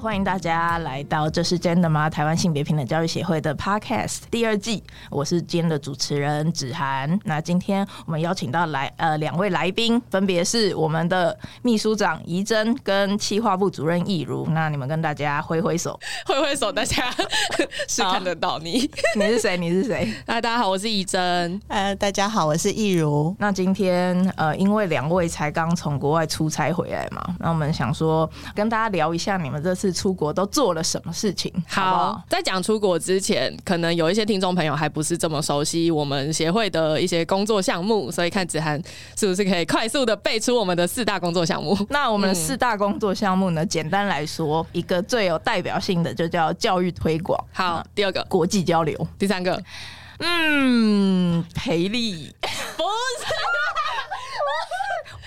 [0.00, 2.08] 欢迎大家来到这是真的吗？
[2.08, 4.80] 台湾性别平等教育协会的 Podcast 第二季，
[5.10, 7.18] 我是今天的主持人子涵。
[7.24, 14.46] 那今天我们邀请到来呃两位来宾，分别是我们的秘书长怡珍跟企划部主任易如。
[14.50, 17.10] 那你们跟大家挥挥手，挥挥手，大家
[17.88, 18.88] 是看得到你。
[19.16, 19.56] 你是谁？
[19.56, 20.14] 你是谁？
[20.26, 21.60] 那 大家好，我是怡珍。
[21.66, 23.34] 呃，大家好，我是易如。
[23.40, 29.88] 那今天呃，因为两位才刚从国外出差回来嘛，那我们想说跟大家聊一下你们这次。
[29.98, 31.52] 出国都做了什么事情？
[31.66, 38.80] 好，好，好，在讲出国之前，可能有一些听众朋友还不是这么熟悉我们协会的一些工作项目，所以看子涵
[39.18, 41.76] 是不是可以快速的背出我们的四大工作项目？
[41.90, 43.64] 那我们的四大工作项目呢？
[43.64, 47.42] 嗯、简单来说，一个最有代表性的就叫教育推广。
[47.52, 49.60] 好，嗯、第二个国际交流，第三个，
[50.20, 52.32] 嗯，培力，
[52.76, 53.87] 不是。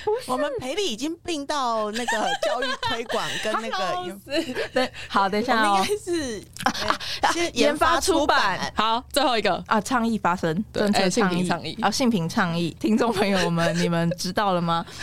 [0.28, 4.17] 我们培力已经并到那个教育推广跟那个，
[4.73, 6.44] 对，好，等一下哦，应该是
[7.34, 9.62] 先研发出版，好，最后一个。
[9.67, 14.86] 啊，倡议发声，对，性平倡议，啊，性平倡议，听众朋友们，你们知道了吗？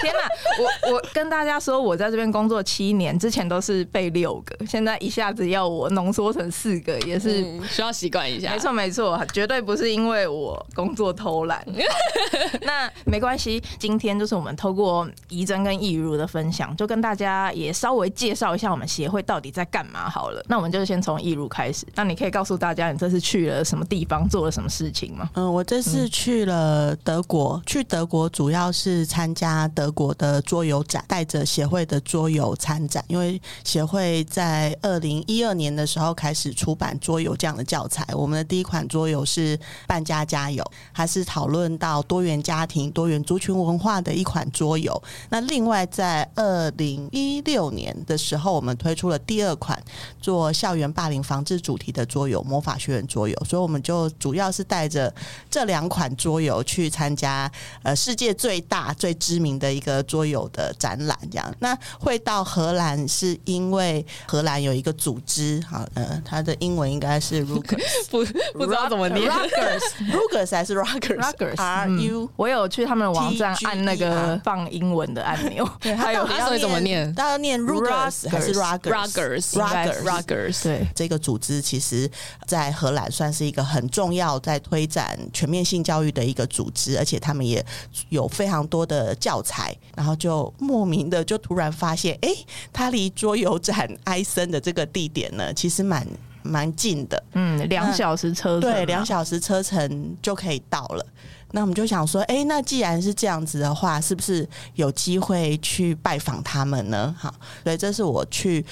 [0.00, 0.20] 天哪！
[0.58, 8.50] 我我跟大家说，我在这边工作七年，之前都是背六个，现在一下子要我浓缩成四个，也是、嗯、需要习惯一下。
[8.50, 11.64] 没错没错，绝对不是因为我工作偷懒。
[12.62, 20.42] 那没关系，今天就是我们透过怡珍跟易如的分享，就跟大家也稍微介绍一下我们协会到底在干嘛好了。
[20.48, 21.86] 那我们就先从易如开始。
[21.94, 25.28] 那你可以告诉大家，你这次去了什么地方，做了什么事情吗？
[25.34, 33.04] 嗯，我这次去了德国，去德国主要是参加德德国的桌游展，带着协会的桌游参展。
[33.06, 38.04] 因为协会在二零一二年的时候开始出版桌游这样的教材。
[38.12, 39.56] 我们的第一款桌游是
[39.86, 45.00] 《半家家游》，还是讨论到多元家庭、多元族群文化的一款桌游。
[45.30, 49.80] 那另外在二零一六年的时候，我们推出了第二款
[50.20, 53.34] 做校园霸凌防治主题的桌游《魔法学院桌游》。
[53.44, 55.14] 所以我们就主要是带着
[55.48, 57.48] 这两款桌游去参加
[57.84, 61.54] 呃世界最大最知名的一个桌游的展览，这样。
[61.60, 68.24] 那会到荷兰是因为荷兰有一个组织，哈，呃，它的英文应该是 Rugers， 不
[68.58, 72.30] 不知道怎么念，Rugers，Rugers 还是 Rugers，R U。
[72.36, 77.14] 我有去他们的网站按那个放英文的按钮， 对，还有他要怎么念？
[77.14, 82.10] 他要念 Rugers 还是 Rugers？Rugers，Rugers，对，这个组织其实
[82.46, 87.64] 在荷兰算是一个很重要在推展全面性教育的一个组织，而且他们也
[88.08, 89.65] 有非常多的教材，
[89.96, 96.06] 然后就莫名的就突然发现，哎、欸，它离桌游展埃森的这个地点呢，其实蛮
[96.42, 101.06] 蛮近的，嗯，两小时车程，对，两小时车程就可以到了。
[101.52, 107.14] 那我们就想说，哎、欸，那既然是这样子的话，是不是有机会去拜访他们呢？
[107.16, 107.32] 好，
[107.62, 108.64] 所以这是我去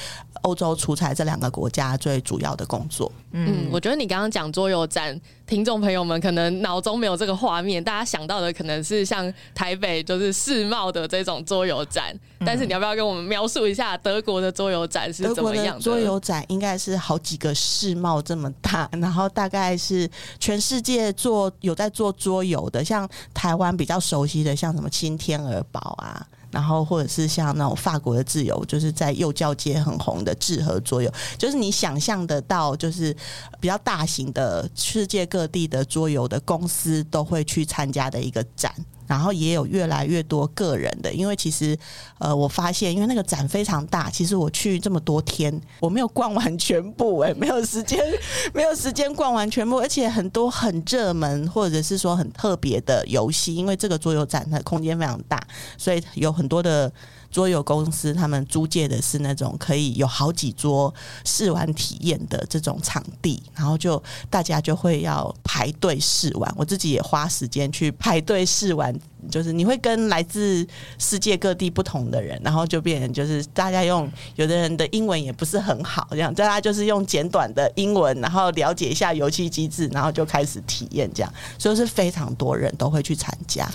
[0.44, 3.10] 欧洲出差这两个国家最主要的工作。
[3.32, 15.83] 嗯，我觉得你刚刚讲桌游展，听众朋友们可能脑中没有这个画面，大家想到的可能是像台北就是世贸的这种桌游展，嗯，但是你要不要跟我们描述一下德国的桌游展是怎么样的？
[15.83, 26.27] 桌游展应该是好几个世贸这么大，然后大概是全世界做有在做桌游的，像台湾比较熟悉的，像什么青天鹅堡啊。
[26.54, 33.15] 然后，或者是像那种法国的自由，就是在幼教界很红的智和桌游，就是你想象得到，就是
[33.59, 38.72] 比较大型的世界各地的桌游的公司都会去参加的一个展。
[39.06, 41.76] 然后也有越来越多个人的，因为其实，
[42.19, 47.98] 呃，我发现，因为那个展非常大，其实我去这么多天，我没有逛完全部，欸，哎，没有时间，
[48.54, 55.41] 没有时间逛完全部，而且很多很热门或者是说很特别的游戏，因为这个桌游展它空间非常大，
[55.76, 56.92] 所以有很多的。
[57.34, 64.00] 桌游公司他们租借的是那种可以有好几桌试玩体验的这种场地，然后就
[64.31, 68.95] 大家就会要排队试玩，我自己也花时间去排队试玩。
[69.28, 70.66] 就是你会跟来自
[70.98, 83.68] 世界各地不同的人，然后就变成就是大家用有的人的英文也不是很好，这样大家就是用简短的英文，然后了解一下游戏机制，然后就开始体验这样，所以是非常多人都会去参加。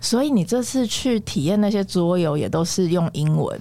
[0.00, 3.58] 所以你这次去体验那些桌游也都是用英文。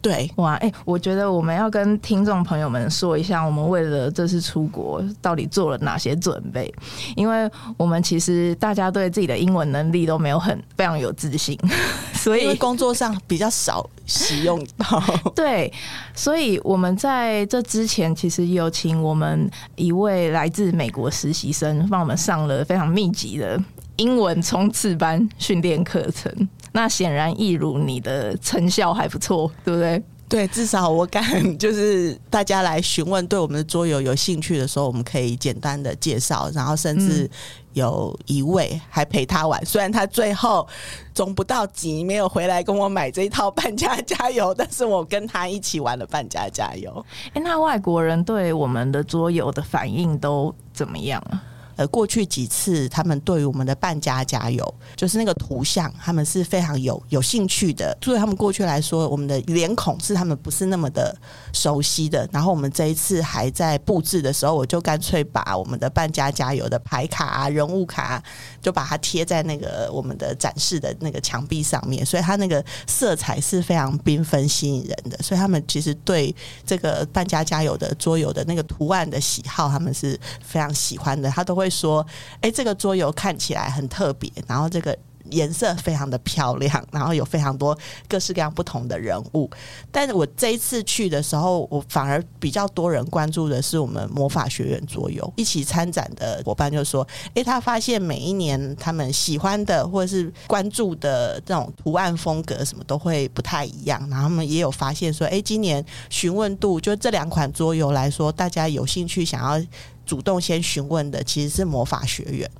[0.00, 6.72] 对，哇，哎、欸，我觉得我们要跟听众朋友们说一下，我们为了这次出国到底做了哪些准备，
[7.16, 11.58] 因为我们其实大家对自己的英文能力都没有很非常有自信，
[12.14, 15.02] 所以工作上比较少使用到。
[15.34, 15.72] 对，
[16.14, 23.60] 所以我们在这之前其实有请我们一位来自美国实习生帮我们上了非常密集的
[23.98, 26.48] 英文冲刺班训练课程。
[26.72, 30.02] 那显然，一如你的成效还不错，对不对？
[30.28, 37.28] 对，至少我敢就是大家来询问对我们的桌游有兴趣的时候，我们可以简单的介绍，然后甚至
[37.72, 40.68] 有一位还陪他玩，虽然他最后
[41.14, 47.02] 总不到级，没有回来跟我买这一套半价加油，但是我跟他一起玩了半价加油。
[47.32, 51.42] 哎，那外国人对我们的桌游的反应都怎么样啊？
[51.78, 57.96] 呃，过去几次他们对于我们的半家加油，就是那个图像，他们是非常有有兴趣的。
[58.00, 61.16] 作为他们过去来说，我们的脸孔是他们不是那么的
[61.52, 62.28] 熟悉的。
[62.32, 68.20] 然后我们这一次还在布置的时候，我就干脆把我们的半家加油的牌卡啊、人物卡，
[68.60, 72.04] 就把它贴在那个我们的展示的那个墙壁上面。
[72.04, 75.16] 所以它那个色彩是非常缤纷吸引人的。
[75.22, 76.34] 所以他们其实对
[76.66, 81.30] 这个半家加油的桌游的那个图案的喜好，他们是非常喜欢的。
[81.30, 81.67] 他都会。
[81.68, 82.06] 说，
[82.40, 84.96] 哎，这个桌游看起来很特别，然后这个
[85.30, 87.76] 颜色非常的漂亮，然后有非常多
[88.08, 89.50] 各式各样不同的人物。
[89.92, 95.30] 但是我这一次去的时候，我反而比较多人关注的是我们魔法学院桌游。
[95.36, 104.00] 一起参展的伙伴就说，哎，他发现每一年他们喜欢的或者是关注的这种图案风格什么都会不太一样。
[104.08, 109.62] 然后他们也有发现说，哎，今年询问度就这两款桌游来说，大家有兴趣想要。
[110.08, 112.50] 主动先询问的其实是魔法学院，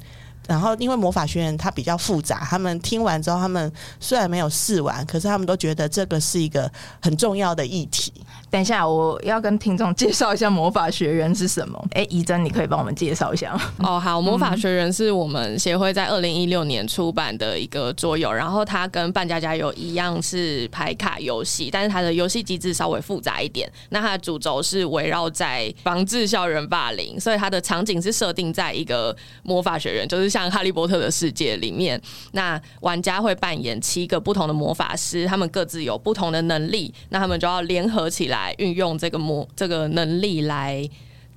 [0.47, 8.12] 然后因为魔法学院它比较复杂，他们听完之后，他们虽然没有试完，可是他们都觉得这个是一个很重要的议题。
[8.50, 11.83] 等一下，我要跟听众介绍一下魔法学员是什么。
[11.93, 13.61] 哎，怡珍，你可以帮我们介绍一下吗？
[13.85, 23.71] 哦，好，魔法学员是我们协会在二零一六年出版的一个桌游，然后它跟扮家家游一样是牌卡游戏，但是它的游戏机制稍微复杂一点。
[23.91, 32.00] 那它的主轴是围绕在防治校园霸凌，所以它的场景是设定在一个魔法学院，就是像哈利波特的世界里面。
[32.33, 38.38] 那玩家会扮演七个不同的魔法师，他们各自有不同的能力，那他们就要联合起来。
[38.38, 40.88] 来运用这个魔这个能力来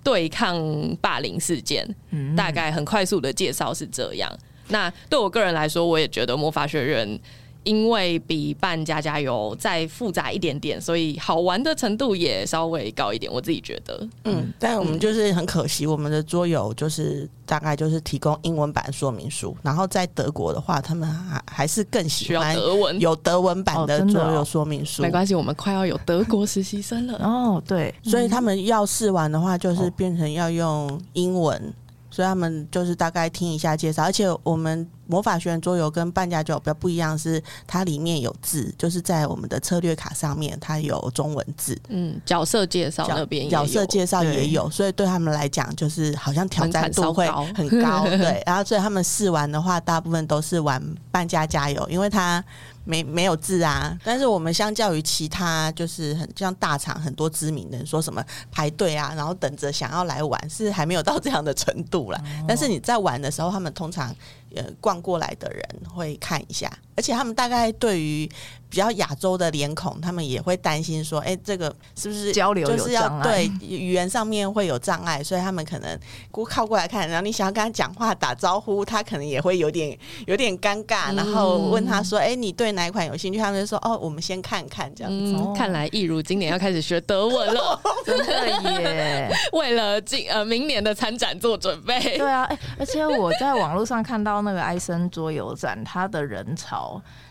[0.03, 0.57] 对抗
[1.01, 4.31] 霸凌事件，嗯，大概很快速的介绍是这样。
[4.67, 7.19] 那对我个人来说，我也觉得魔法学院。
[7.63, 13.31] 因为比办家家油再复杂一点点，所以好玩的程度也稍微高一点。
[13.31, 25.01] 我自己觉得，嗯，但我们就是很可惜，我们的桌游就是大概就是提供英文版说明书，然后在德国的话，他们还还是更喜欢德文，有德文版的桌游说明书。
[25.01, 27.61] 没关系，我们快要有德国实习生了哦。
[27.67, 31.73] 对，所以他们要试玩的话，就是变成要用英文。
[32.13, 41.77] 所以他们就是大概听一下介绍，而且我们魔法学院桌游跟扮家家游比较不一样，是它里面有字，就是在我们的策略卡上面它有中文字。
[41.89, 48.05] 嗯，角色介绍那边角色介绍也有，所以对他们来讲就是好像挑战度会很高。
[48.05, 50.81] 对， 然后所以他们试玩的话，大部分都是玩
[51.11, 52.41] 半价加油，因为它。
[52.83, 62.19] 没没有字啊，但是我们相较于其他就是很像大厂很多知名的人说什么排队啊，然后等着想要来玩，是还没有到这样的程度啦。
[62.23, 64.13] 哦、但是你在玩的时候，他们通常
[64.55, 65.63] 呃逛过来的人
[65.93, 68.29] 会看一下，而且他们大概对于。
[68.71, 75.99] 比较亚洲的脸孔，他们也会担心说：“哎、欸，这个是不是交流就是要对语言上面会有障碍？”所以他们可能
[76.31, 81.13] 过靠过来看，然后你想要跟他讲话打招呼，他可能也会有点有点尴尬。
[81.13, 85.33] 然后问他说：“哎、欸，你对哪一款有兴趣？”他们就说：“哦，我们先看看这样子。
[85.37, 89.29] 嗯”看来益如今年要开始学德文了， 真的耶！
[89.51, 91.99] 为了今呃明年的参展做准备。
[92.17, 96.80] 对啊，哎、欸， 而且我在网络上看到那个埃森桌游展，它的人潮。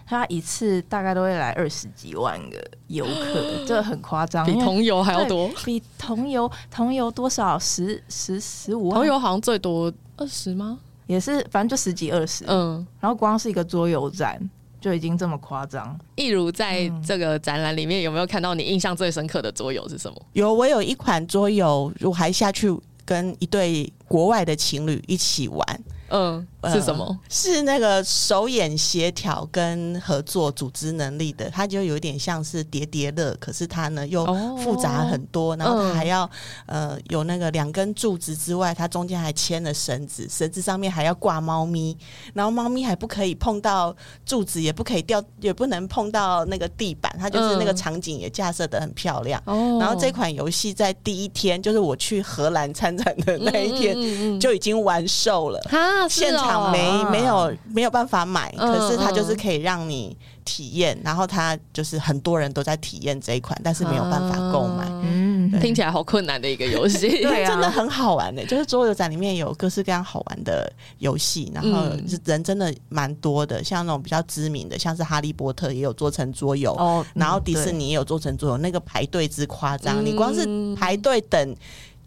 [0.07, 5.49] 他一次大概都会来二十几万个游客， 这很夸张，比同游还要多。
[5.65, 7.59] 比同游同游多少？
[7.59, 8.99] 十十十五万？
[8.99, 10.79] 同游好像最多二十吗？
[11.07, 12.45] 也是，反正就十几二十。
[12.49, 14.41] 嗯，然后光是一个桌游展
[14.81, 15.99] 就已经这么夸张。
[16.17, 20.23] 一如在这个展览里面有没有看到你印象最深刻的桌游是什么？
[20.33, 25.81] 有，我有一款桌游，我还下去跟一对国外的情侣一起玩。
[26.11, 27.05] 嗯，是什么？
[27.05, 34.27] 呃、是那个手眼协调跟合作组织能力的，它就有点像是叠叠乐，可是它呢又
[34.59, 36.29] 复杂很多，哦、然后它还要、
[36.67, 41.97] 嗯、呃有那个两根柱子之外，它中间还牵了绳子，绳子上面还要挂猫咪，
[42.35, 43.95] 然后猫咪还不可以碰到
[44.27, 49.41] 柱子，也不可以掉，也不能碰到那个地板，它就是那个场景也架设的很漂亮。
[49.47, 55.61] 嗯、然后这款游戏在第一天，就是我去荷兰参展的那一天，就已经完售了。
[56.09, 64.87] 现场没、哦、没有没有办法买，嗯、可是它就是可以让你体验，嗯、然后它就是很多人都在体验这一款，但是没有办法购买。
[65.03, 68.45] 嗯， 听起来好困难的一个游戏， 对、啊， 真的很好玩的。
[68.47, 71.91] 就是桌游展里面有各式各样好玩的游戏，然后
[72.25, 81.57] 人真的蛮多的，像那种比较知名的，像是哈利波特也有做成桌游哦，然后迪士尼也有做成桌游，那个排队之夸张，你光是排队等。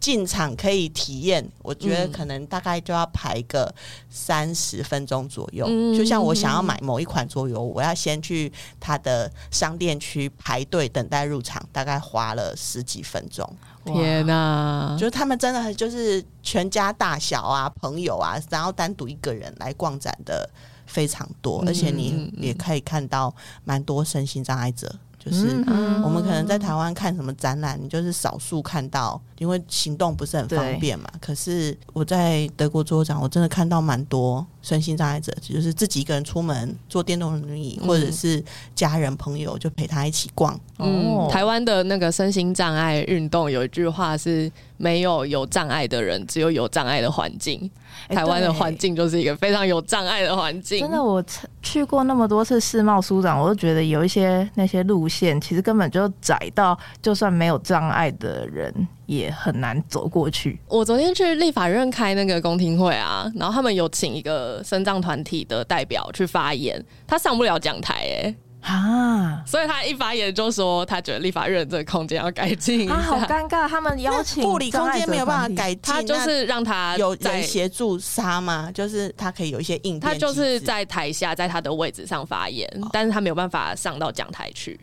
[0.04, 3.74] 进场可以体验，我觉得可能大概就要排个
[4.10, 5.64] 三十分钟左右。
[5.66, 13.50] 嗯、就像我想要买某一款桌游，我要先去他的商店区排队等待入场，大概花了十几分钟。
[13.86, 14.94] 天哪！
[15.00, 20.46] 就是他们真的就是全家大小啊、朋友啊，然后单独一个人来逛展的
[20.84, 23.34] 非常多，而且你也可以看到
[23.64, 24.94] 蛮多身心障碍者。
[25.24, 25.64] 就是
[26.02, 31.08] 我们可能在台湾看什么展览，你就是少数看到，因为行动不是很方便嘛。
[31.20, 40.58] 可是我在德国做展，我真的看到蛮多身心障碍者，就是自己一个人出门坐电动轮椅，或者是家人朋友就陪他一起逛。
[40.78, 44.52] 嗯，台湾的那个身心障碍运动有一句话是。
[44.76, 47.70] 没有有障碍的人，只有有障碍的环境。
[48.08, 50.80] 台湾的环境就是一个非常有障碍的环境。
[50.80, 51.24] 真的，我
[51.62, 58.72] 去过那么多次世贸书展，我都觉得有一些那些路线，其实根本就窄到，就算没有障碍的人
[59.06, 60.60] 也很难走过去。
[60.68, 68.36] 我昨天去立法院开那个公听会啊，然后他们有请一个身障团体的代表去发言，他上不了讲台哎、欸。
[68.64, 69.42] 啊！
[69.46, 72.90] 所以他一发言就说，他觉得立法院这个空间要改进。
[72.90, 73.68] 啊，好尴尬！
[73.68, 78.70] 他们邀请护理空间没有办法改进，他就是让他有人协助杀吗？
[78.72, 80.00] 就是他可以有一些应变。
[80.00, 84.80] 他就是在台下，在他的位置上发言，哦、但是他没有办法上到讲台去。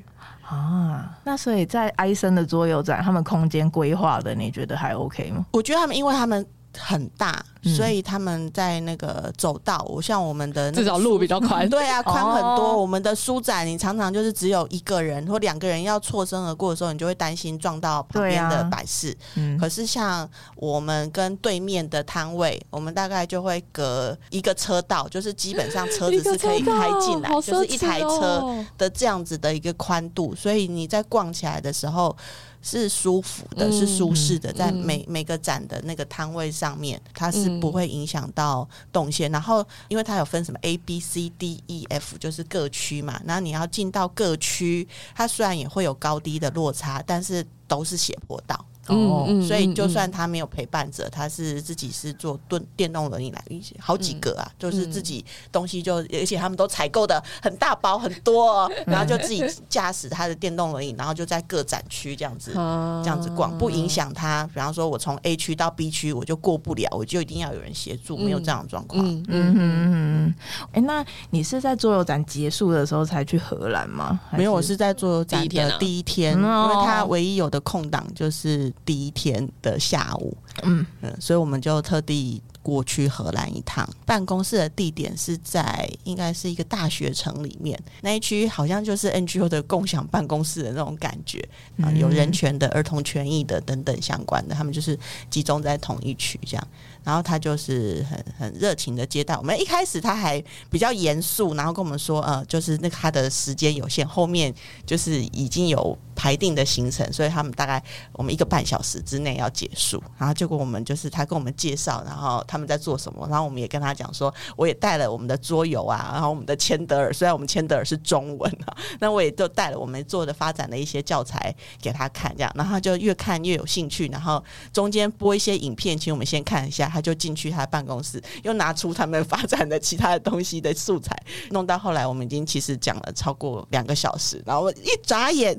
[0.48, 5.46] 啊，那所以在埃森的桌游展，他们空间规划的，你觉得还 OK 吗？
[5.52, 6.46] 我觉得他们，因为他们。
[6.78, 12.76] 很大，所以他们在那个走道，我像我们的那至少路比较 宽，对啊， 宽很多。
[12.76, 19.16] 我们的书展，你常常就是只有一个人或两个人要错身而过的时候，你就会担心撞到旁边的摆饰。
[19.60, 32.16] 可是像我们跟对面的摊位，我们大概就会隔一个车道，就是基本上车子是可以开进来，就是一台车的这样子的一个宽度，所以你在逛起来的时候。
[32.64, 39.32] 是舒服的，是舒适的，在每每个展的那个摊位上面，它是不会影响到动线。
[39.32, 43.22] 然后，因为它有分什么 A、B、C、D、E、F，就是各区嘛。
[43.26, 48.66] 然后你要进到各区，它虽然也会有高低的落差，但是都是斜坡道。
[48.92, 53.44] 哦，所以就算他没有陪伴者，他是自己是坐电电动轮椅来，
[53.80, 62.52] 好几个啊，就是自己东西就，而且他们都采购的很大包很多，哦，然后就自己驾驶他的电动轮椅，然后就在各展区这样子
[63.04, 64.46] 这样子逛，不影响他。
[64.54, 69.06] 比方说，我从 A 区到 B 区，我就过不了，我就一定要有人协助，没有这样的状况。
[69.06, 70.36] 嗯嗯嗯，
[70.74, 74.20] 哎，那你是在桌游展结束的时候才去荷兰吗？
[74.32, 78.72] 没有，我是在桌游展的第一天，因为他唯一有的空档就是。
[78.86, 83.88] 第一天的下午，嗯嗯，所以我们就特地过去荷兰一趟。
[84.06, 91.48] 办公室的地点是在应该是一个大学城里面，那一区好像就是 NGO 的共享办公室的那种感觉
[91.82, 94.98] 啊，有人权的、儿童权益的等等相关的，他们就是
[95.30, 96.68] 集中在同一区这样。
[97.04, 99.60] 然后他就是很很热情的接待我们。
[99.60, 104.54] 一开始他还比较严肃，然后跟我们说，呃，就是那他的时间有限，后面
[104.86, 110.00] 就是已经有排定的行程，所以他们大概我们一个半小时之内要结束。
[110.20, 121.52] 然后结果我们就是他跟我们介绍，然后他们在做什么，然后我们也跟他讲说，我也带了我们的桌游啊，然后我们的千德尔，虽然我们千德尔是中文啊，那我也就带了我们做的发展的一些教材
[121.82, 126.88] 给他看，这样，然后他就越看越有兴趣，然后中间播一些影片，请我们先看一下。
[126.92, 131.16] 他就进去他的办公室，又拿出他们发展的其他的东西的素材，
[131.52, 135.58] 弄到后来我们已经其实讲了超过两个小时，然后一眨眼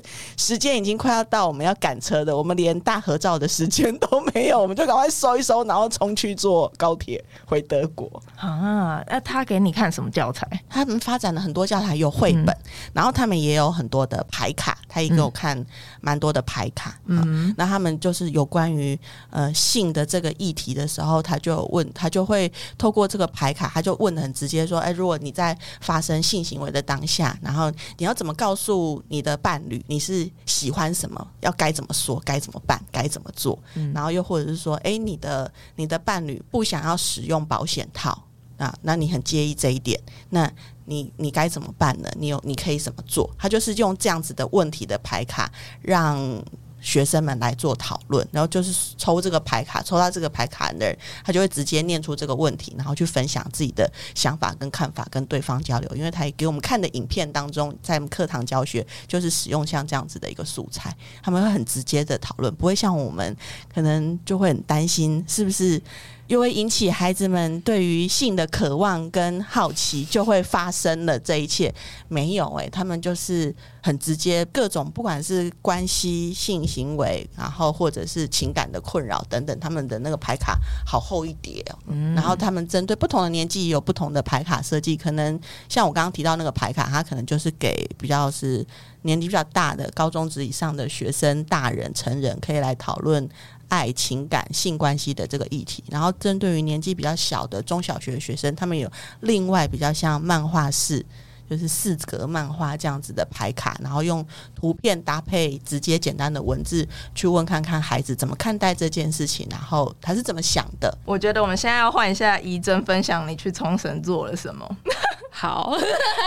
[0.53, 9.03] 时间已经快要到我们要赶车的，我们连大合照的时间都没有，我们就赶快收一收，然后冲去坐高铁回德国啊。
[9.07, 10.47] 那他给你看什么教材？
[10.69, 15.65] 他们发展了很多教材，有绘本，嗯、然后他们也有很多的牌卡，他也给我看
[16.01, 16.99] 蛮多的牌卡。
[17.07, 18.95] 嗯，那他们就是有关于
[19.31, 21.19] 呃性的这个议题的时候。
[21.23, 31.27] 他就问，他就会透过这个牌卡，他就问得很直接说：“哎，如果你在发生性行为的当下，然后你要怎么告诉你的伴侣你是喜欢什么？
[31.41, 32.21] 要该怎么说？
[32.25, 32.81] 该怎么办？
[32.91, 33.57] 该怎么做？
[33.75, 38.23] 嗯、然后又或者是说，哎，你的你的伴侣不想要使用保险套
[38.57, 40.51] 啊，那你很介意这一点，那
[40.85, 42.09] 你你该怎么办呢？
[42.17, 43.29] 你有你可以怎么做？
[43.37, 46.43] 他就是用这样子的问题的牌卡让。
[46.83, 55.89] 学生们来做讨论，然后就是抽这个牌卡，抽到这个牌卡的人，他就会直接念出这个问题，然后去分享自己的想法跟看法，跟对方交流。
[55.95, 63.35] 因为他也给我们看的影片当中，在课堂教学就是使用像这样子的一个素材，他们会很直接的讨论，不会像我们
[63.73, 65.81] 可能就会很担心是不是。
[66.27, 71.73] 就会引起孩子们对于性的渴望跟好奇，就会发生了这一切。
[72.07, 81.77] 没有诶、欸，他们就是很直接，各种不管是关系、性行为，然后或者是情感的困扰等等，他们的那个牌卡好厚一叠哦。
[81.87, 85.39] 嗯，然后他们针对不同的年纪有不同的牌卡设计，可能
[85.69, 88.65] 像我刚刚提到那个牌卡，它可能就是给比较是
[89.03, 93.27] 年纪比较大的高中职以上的学生、大人、成人可以来讨论。
[93.73, 98.87] 爱情感性关系的这个议题，然后针对于年纪比较小的中小学学生，他们有
[99.21, 101.03] 另外比较像漫画式，
[101.49, 110.95] 就是四格漫画这样子的牌卡，然后用图片搭配直接简单的文字去问看看孩子怎么看待这件事情，然后他是怎么想的。
[111.05, 114.77] 我觉得我们现在要换一下怡珍分享，你去冲绳做了什么？
[115.35, 115.71] 好，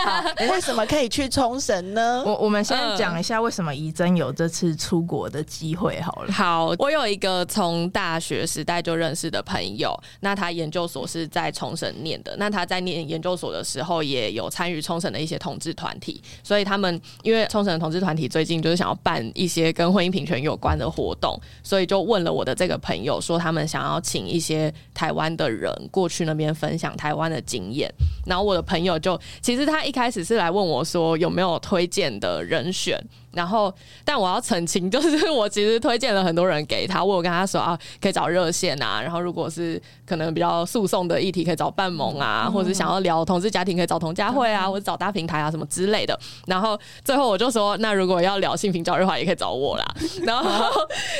[0.05, 2.21] 好， 为什么可以去冲绳呢？
[2.25, 6.33] 我我们先讲一下为什么怡珍有这次出国的机会好了。
[6.33, 12.35] 好，我有一个从大学时代就认识的朋友，那他研究所是在冲绳念的。
[12.37, 27.89] 那他在念研究所的时候，也有参与冲绳的一些同志团体，所以他们因为冲绳的同志团体最近就是想要办一些跟婚姻平权有关的活动，所以就问了我的这个朋友，说他们想要请一些台湾的人过去那边分享台湾的经验。
[28.25, 28.97] 然后我的朋友。
[28.97, 32.99] 就其实他一开始是来问我说有没有推荐的人选。
[33.33, 46.17] 然后，但我要澄清，就是我其实推荐了很多人给他，我有跟他说啊，可以找热线啊，然后如果是可能比较诉讼的议题，可以找办盟啊，嗯、或者想要聊同志家庭，可以找同家会啊，嗯、或者找大平台啊什么之类的。
[46.47, 49.85] 然后最后我就说，那如果要聊性平教育的话，也可以找我啦。
[50.23, 50.71] 然后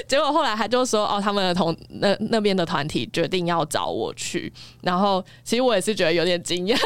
[0.07, 4.51] 结果后来他就说，哦，他们的同那那边的团体决定要找我去。
[4.81, 6.77] 然后其实我也是觉得有点惊讶，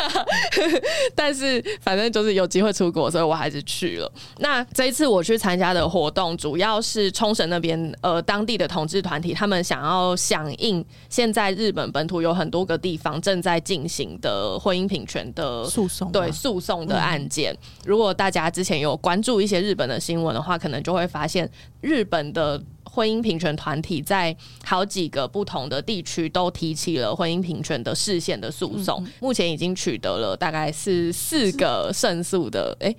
[1.15, 4.11] 但是反正就是有机会出国，所以我还是去了。
[4.39, 5.21] 那这一次我。
[5.21, 17.55] 去参加的活动主要是冲绳那边呃当地的同志团体，他们想要响应现在日本本土有很多个地方正在进行的婚姻平权的诉讼，对诉讼的案件。
[17.85, 21.47] 如果大家之前有关注一些日本的新闻的话，可能就会发现
[21.81, 32.97] 日本的婚姻平权团体在好几个不同的地区都提起了婚姻平权的视线的诉讼，目前已经取得了大概是四个胜诉的，诶。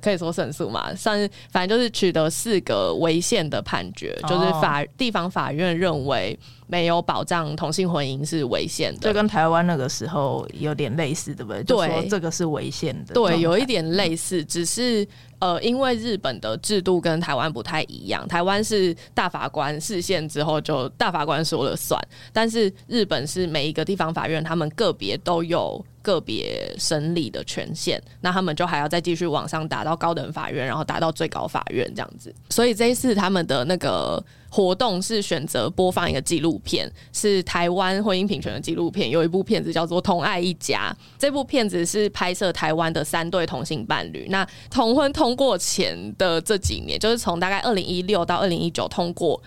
[0.00, 11.62] 可以说胜诉嘛，算反正就是取得四个违宪的判决，哦、就是法地方法院认为没有保障同性婚姻是违宪的，就跟台湾那个时候有点类似，对不对？
[11.62, 15.06] 对，就说这个是违宪的，对，有一点类似，只是
[15.38, 22.00] 呃，因为日本的制度跟台湾不太一样，台湾是大法官释宪之后就大法官说了算，
[22.32, 25.82] 但是日本是每一个地方法院他们个别都有。
[26.08, 32.34] 个别审理的权限，那他们就还要再继续往上打到高等法院，然后打到最高法院这样子。
[32.48, 39.10] 所以这一次他们的那个活动是选择播放一个纪录片，是台湾婚姻平权的纪录片。
[39.10, 44.28] 有一部片子叫做《同爱一家》，这部片子是拍摄台湾的三对同性伴侣。
[44.30, 49.42] 那同婚通过前的这几年，就是从大概二零一六到二零一九通过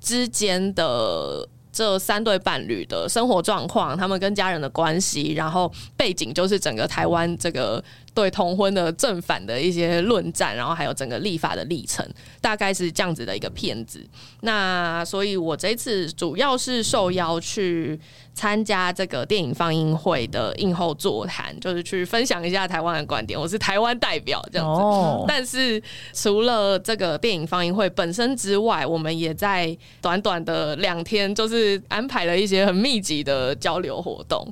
[0.00, 1.48] 之间的。
[1.76, 7.84] 这三对伴侣的生活状况，他们跟家人的关系，然后背景就是整个台湾这个。
[8.16, 12.02] 对同婚的正反的一些论战，然后还有整个立法的历程，
[12.40, 14.02] 大概是这样子的一个片子。
[14.40, 18.00] 那所以，我这次主要是受邀去
[18.36, 23.40] 参加这个电影放映会的映后座谈，就是去分享一下台湾的观点。
[23.40, 24.82] 我是台湾代表这样子。
[24.82, 25.24] 哦。
[25.26, 34.46] 但是除了这个电影放映会本身之外，我们也在短短的两天，就是安排了一些很密集的交流活动。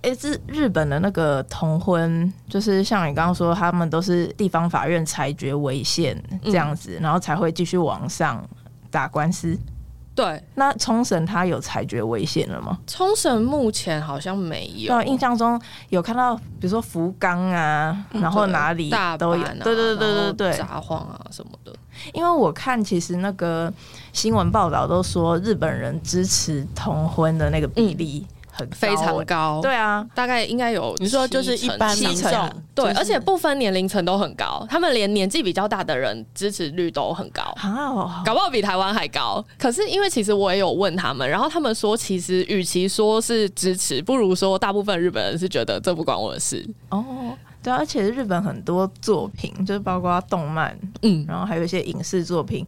[0.00, 8.42] 哎，是日本的那个同婚，就是像你刚刚说，他们都是地方法院裁决违宪这样子，嗯、然后才会继续往上
[8.90, 9.58] 打官司。
[10.16, 12.78] 对，那冲绳他有裁决危险了吗？
[12.86, 14.88] 冲绳目前好像没有。
[14.88, 19.44] 对，印象中有看到，比如说福冈啊，嗯、然后哪里都有。
[19.62, 21.72] 对对对对对，札幌啊什么的。
[22.14, 23.72] 因为我看，其实那个
[24.14, 28.26] 新闻报道都说，日本人支持同婚的那个比例。
[28.72, 32.30] 非常高，对啊，大概应该有你说就是一般民众，
[32.74, 37.42] 对，而且不分年龄层都很高，他们连年纪比较大的人支持率都很高，
[38.24, 39.44] 搞不好比台湾还高。
[39.58, 46.66] 可是因为其实我也有问他们，然后他们说，其实与其说是支持，不如说大部分日本人是觉得这不关我的事。
[46.90, 47.04] 哦，
[47.62, 52.66] 对，而且日本很多作品，就是包括动漫，嗯，然后还有一些影视作品。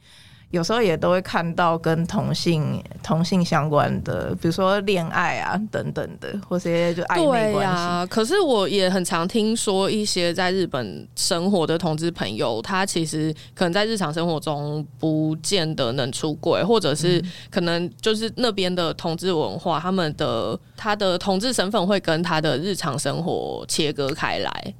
[0.50, 8.06] 有时候也都会看到跟同性同性相关的，比如说恋爱啊等等的，或些就暧昧关系。
[8.08, 24.74] 可是我也很常听说一些在日本生活的同志朋友，他其实可能在日常生活中不见得能出轨，或者是可能就是那边的同志文化，他们的他的同志身份会跟他的日常生活切割开来，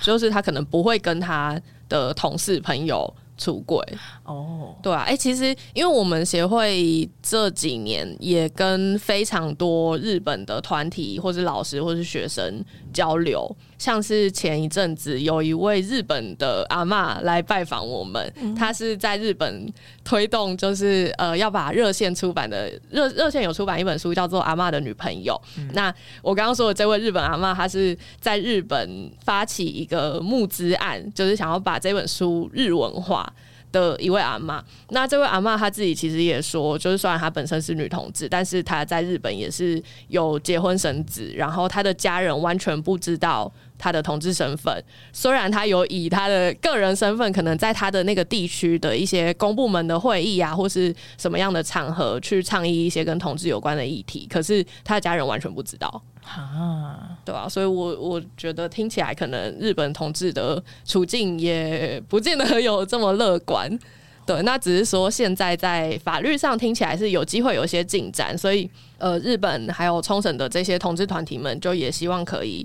[0.00, 1.56] 就是他可能不会跟他
[1.88, 3.14] 的同事朋友。
[3.42, 3.84] 出柜。
[4.24, 19.68] 哦，对啊，哎、欸，其实因为我们协会这几年也跟非常多日本的团体，或是老师，或是学生交流，像是前一阵子有一位日本的阿嬷来拜访我们，她、嗯、是在日本
[20.04, 25.34] 推动，就是呃要把热线出版的热热线有出版一本书，叫做《阿嬷的女朋友》。
[25.58, 25.92] 嗯、那
[26.22, 33.32] 我刚刚说的这位日本阿嬷，她是在日本发起一个募资案，就是想要把这本书日文化。
[33.72, 43.50] 的一位阿嬷，那这位阿嬷她自己其实也说，就是虽然她本身是女同志，但是她在日本也是有结婚生子，然后她的家人完全不知道
[43.82, 44.72] 她的同志身份。
[45.12, 56.00] 虽然他有以他的个人身份，可能在他的那个地区的一些公部门的会议啊，或是什么样的场合去倡议一些跟同志有关的议题，可是他的家人完全不知道。
[56.24, 63.76] 啊，对啊，所以我我觉得听起来可能日本同志的处境也不见得有这么乐观。
[64.24, 72.64] 对，那只是说现在在法律上听起来是有机会有些进展，所以呃，日本还有冲绳的这些同志团体们就也希望可以。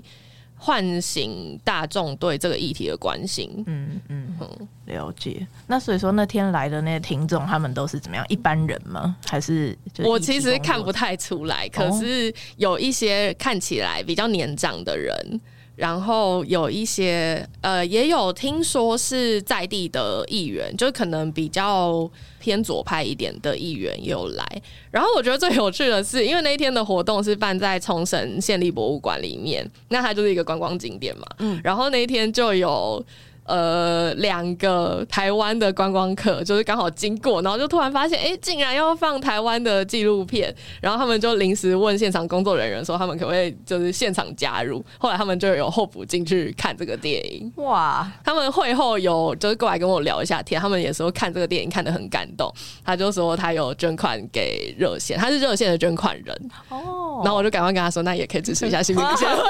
[0.58, 3.64] 唤醒大众对这个议题的关心。
[3.66, 5.46] 嗯嗯嗯，了解。
[5.66, 8.24] 那所以说那天来的那些听众，他们都是怎么样？
[8.28, 9.16] 一般人吗？
[9.26, 11.68] 还是我其实看不太出来。
[11.68, 15.40] 可是有一些看起来比较年长的人。
[15.78, 22.10] 然后有一些呃，也有听说是在地的议员，就可能比较
[22.40, 24.44] 偏左派一点的议员也有来。
[24.90, 31.24] 然后我觉得最有趣的是，因为那一天的活动是办在冲绳县立博物馆里面，那它就是一个观光景点嘛。
[31.38, 33.04] 嗯，然后那一天就有。
[33.48, 44.84] 呃，两个台湾的观光客就是刚好经过，然后就突然发现，哎、欸，竟然要放台湾的纪录片，然后他们就临时问现场工作人员说，他们可不可以就是现场加入？
[44.98, 47.50] 后来他们就有候补进去看这个电影。
[47.56, 48.06] 哇！
[48.22, 52.52] 他们会后有就是过来跟我聊一下天，他们也说看这个电影看得很感动。
[52.84, 56.50] 他就说他有捐款给热线，他是热线的捐款人。
[56.68, 57.22] 哦。
[57.24, 59.42] 然后我就赶快跟他说，那也可以支持一下新民协会。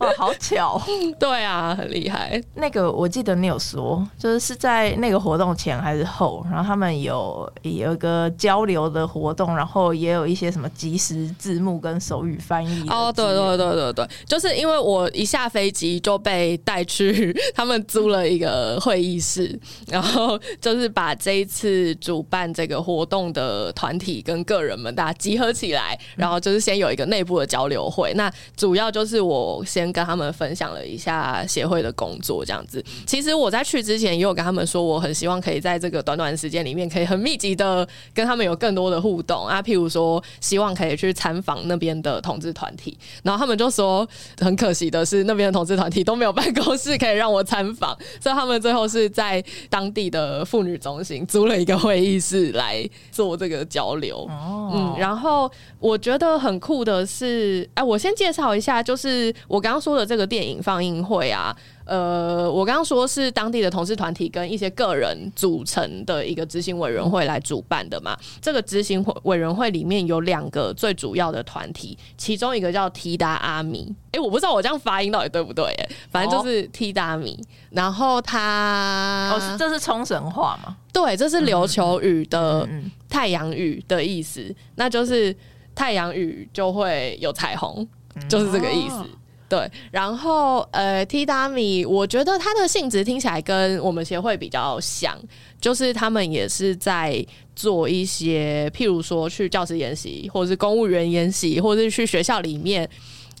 [0.00, 0.82] 哇， 好巧！
[1.18, 2.42] 对啊，很厉害。
[2.58, 12.88] 那个我记得你有说，就是是在那个活动前还是后，然后他们有有一个交流的活动，然后也有一些什么即时字幕跟手语翻译。
[12.88, 28.14] 哦，对对对对对，就是因为我一下飞机就被带去他们租了一个会议室， 然后就是把这一次主办这个活动的团体跟个人们大家集合起来，然后就是先有一个内部的交流会。
[28.14, 32.45] 那主要就是我先跟他们分享了一下协会的工作。
[32.46, 39.60] 这样子，其实我在去之前也有跟他们说，我很希望可以在这个短短的时间里面，可以很密集的跟他们有更多的互动啊。
[39.60, 54.26] 譬如说，希望可以去参访那边的同志团体，然后他们就说，很可惜的是，那边的同志团体都没有办公室可以让我参访，所以他们最后是在当地的妇女中心租了一个会议室来做这个交流。
[54.30, 61.56] 嗯，然后我觉得很酷的是，哎，我先介绍一下，就是我刚刚说的这个电影放映会啊。
[61.86, 68.18] 呃，我刚刚说是当地的同事团体跟一些个人组成的一个执行委员会来主办的嘛。
[68.42, 75.64] 这个执行委员会里面有两个最主要的团体，其中一个叫提达阿米，哎，我不知道我这样发音到底对不对？
[75.78, 77.40] 哎，反正就是大阿米。
[77.70, 80.76] 然后他哦，是这是冲绳话吗？
[80.92, 82.68] 对，这是琉球语的
[83.08, 85.34] 太阳语的意思，那就是
[85.74, 87.86] 太阳雨就会有彩虹，
[88.28, 89.04] 就是这个意思。
[89.48, 95.16] 对，然后呃，T 大米，我觉得它的性质听起来跟我们协会比较像，
[95.60, 102.88] 就是他们也是在做一些，譬如说去教师研习，或者是公务员研习，或者是去学校里面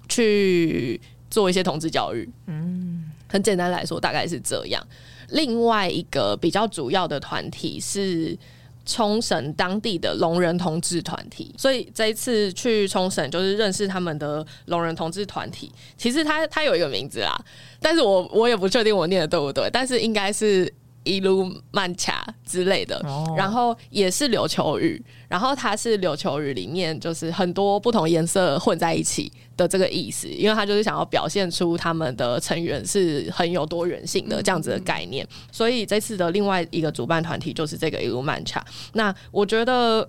[0.08, 2.28] 去做一些同志教育。
[2.46, 4.86] 嗯，很简单来说，大概是这样。
[5.30, 8.38] 另外一个比较主要的团体是。
[8.86, 15.70] 冲绳当地的聋人同志团体，所以这一次去冲绳就是认识他们的聋人同志团体。
[15.98, 17.36] 其实他他有一个名字啦，
[17.80, 20.72] 但是我我也不确定我念的对不对，但是应该是
[21.06, 23.00] 伊鲁曼卡之类的，
[23.36, 38.66] 然后也是琉球语，然后它是琉球语里面就是很多不同颜色混在一起的这个意思，因为他就是想要表现出他们的成员是很有多元性的这样子的概念，所以这次的另外一个主办团体就是这个伊鲁曼卡。
[38.94, 40.06] 那我觉得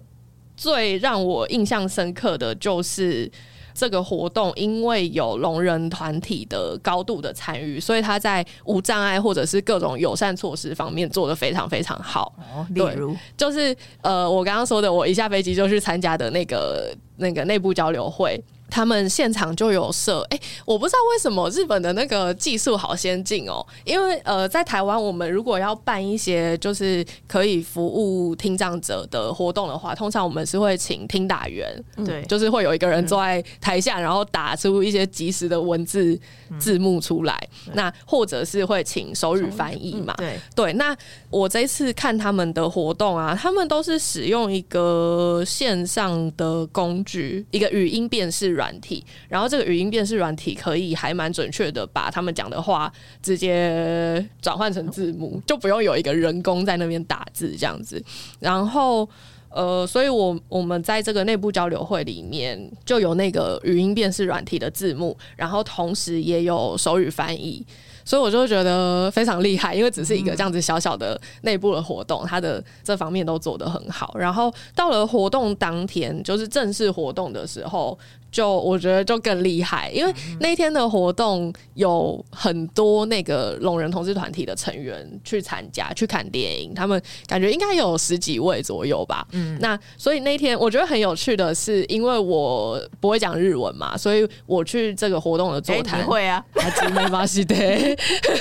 [0.56, 3.32] 最让我印象深刻的就是。
[3.78, 12.34] 这个活动因为有聋人团体的高度的参与，所以他在无障碍或者是各种友善措施方面做得非常非常好。
[12.56, 18.44] 哦，例如就是呃，我刚刚说的，我一下飞机就去参加的那个那个内部交流会。
[18.70, 23.66] 他们现场就有设，哎、欸，我不知道为什么日本的那个技术好先进哦。
[23.86, 36.20] 因为呃，在台湾，我们如果要办一些就是可以服务听障者的活动的话，通常我们是会请听打员，对，就是会有一个人坐在台下，然后打出一些及时的文字
[36.60, 37.38] 字幕出来。
[37.68, 40.14] 嗯、那或者是会请手语翻译嘛？
[40.18, 40.74] 对对。
[40.74, 40.96] 那
[41.30, 52.92] 我这一次看他们的活动啊，他们都是使用一个线上的工具，一个语音辨识软体，然后这个语音辨识软体可以还蛮准确的把他们讲的话
[53.22, 58.04] 直接转换成字幕，就不用有一个人工在那边打字这样子。
[58.40, 59.08] 然后
[59.50, 67.66] 呃，所以我我们在这个内部交流会里面就有那个语音辨识软体的字幕，然后同时也有手语翻译。
[68.04, 74.16] 所以我就觉得非常厉害，因为只是一个这样子小小的内部的活动，它的这方面都做得很好。
[74.18, 77.98] 然后到了活动当天，就是正式活动的时候。
[78.38, 89.26] 就我觉得就更厉害，因为那天的活动有很多那个聋人同志团体的成员去参加去看电影，他们感觉应该有十几位左右吧。
[89.32, 96.46] 嗯，那所以那天我觉得很有趣的是，因为我不会讲日文嘛，所以我去这个活动的座谈、欸、会啊，
[96.94, 97.56] 没关系的。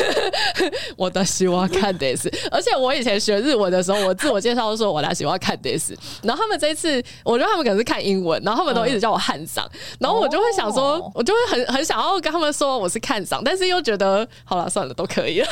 [0.99, 9.67] 我的希望看的是，而且我以前学日文的时候，我自我介绍说我来喜欢看的是，然后他们这一次，我觉得他们可能是看英文，然后他们都一直叫我汉桑。
[9.99, 15.47] 然后我就会想说，哦、我就会很很想要跟他们说我是看赏，但是又觉得好了算了都可以了。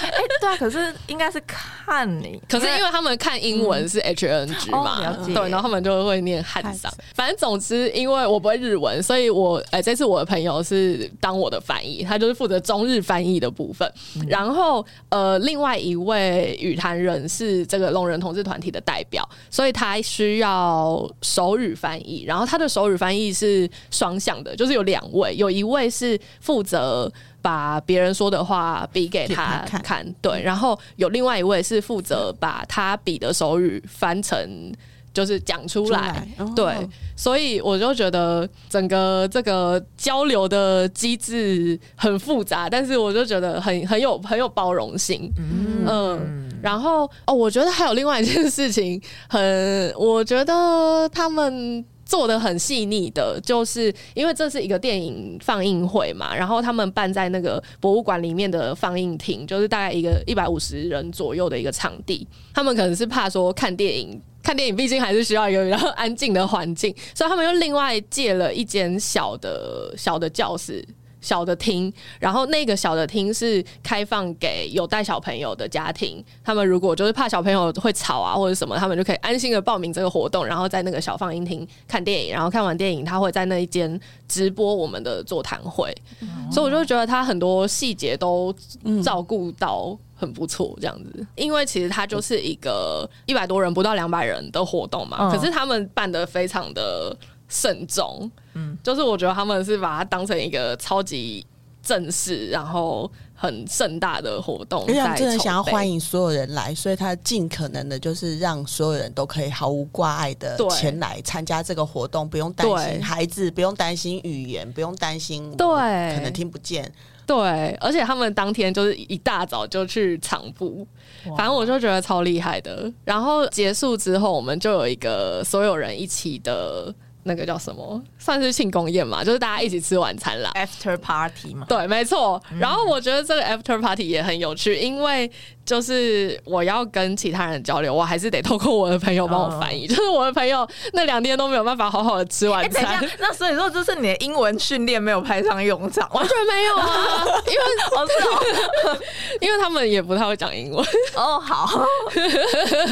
[0.00, 6.92] 哎、欸，对啊，可是应该是看你，可是因为他们看英文是 H N G 嘛，嗯、对，然后他们就会念汉赏。
[7.14, 13.90] 反正总之，因为我不会日文，所以我哎、欸，这次我的朋友是当我的翻译，他就是负责中日翻译的部分。
[14.16, 23.59] 嗯、然后呃，另外一位语坛人是这个聋人同志团体的代表，所以他需要手语翻译，然后他的手语翻译是。
[23.90, 27.10] 双向的，就是有两位，有一位是负责
[27.42, 34.72] 把别人说的话比给他看，对，然后有另外一位是负责把他比的手语翻成
[35.12, 36.72] 就是讲出来，对，
[37.16, 51.84] 所以我就觉得整个这个交流的机制很复杂，但是我就觉得很很有很有包容性，嗯，嗯，然后哦，我觉得还有另外一件事情，很，我觉得他们。
[52.10, 62.26] 做的很细腻的，就是因为这是一个电影放映会嘛，然后他们办在那个博物馆里面的放映厅，就是大概一个一百五十人左右的一个场地。
[62.52, 70.84] 他们可能是怕说看电影，看电影毕竟还是需要一个比较安静的环境，所以他们又另外借了一间小的小的教室。
[71.20, 88.54] 小的厅，然后那个小的厅是开放给有带小朋友的家庭，他们如果就是怕小朋友会吵啊或者什么，他们就可以安心的报名这个活动，然后在那个小放映厅看电影，然后看完电影，他会在那一间直播我们的座谈会，嗯、所以我就觉得他很多细节都
[89.02, 97.16] 照顾到很不错，这样子，嗯、因为其实他就是一个一百多人不到两百人的活动嘛，嗯、可是他们办的非常的。
[97.52, 101.44] 慎重，嗯，就是我觉得他们是把它当成一个超级
[101.82, 115.66] 正式，然后很盛大的活动，因为真的想要欢迎所有人来，所以他尽可能的就是让所有人都可以毫无挂碍的前来参加这个活动，不用担心孩子，不用担心语言，不用担心对。
[116.14, 116.92] 可能听不见，
[117.26, 117.38] 对，
[117.80, 120.86] 而且他们当天就是一大早就去场部，
[121.34, 122.92] 反正我就觉得超厉害的。
[123.04, 126.94] 然后结束之后，我们就有一个所有人一起的。
[127.24, 128.02] 那个叫什么？
[128.18, 131.66] 算是庆功宴嘛，就是大家一起吃晚餐啦，after party 嘛。
[131.68, 132.40] 对，没错。
[132.58, 135.30] 然后我觉得这个 after party 也很有趣，因为
[135.64, 139.86] 就是我要跟其他人交流，我还是得透过我的朋友帮我翻译。
[139.86, 142.98] 就是我的朋友那两天都没有办法好好的吃晚餐。
[143.18, 147.60] 那所以说就是你的英文训练没有派上用场，完全没有啊， 因为
[147.96, 148.98] 我是哦，
[149.40, 150.84] 因为他们也不太会讲英文。
[151.14, 151.84] 哦，好，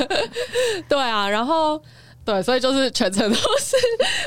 [0.89, 1.81] 对啊，然后。
[2.29, 3.75] 对，所以就是全程都是